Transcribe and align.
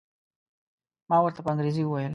ما 1.09 1.17
ورته 1.21 1.39
په 1.43 1.49
انګریزي 1.53 1.83
وویل. 1.85 2.09